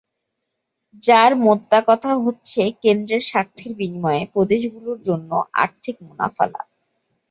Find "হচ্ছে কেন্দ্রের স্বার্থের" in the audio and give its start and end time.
2.25-3.71